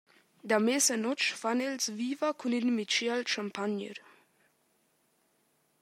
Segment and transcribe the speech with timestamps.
[0.51, 3.95] Da mesa notg fan els viva cun in migiel champagner.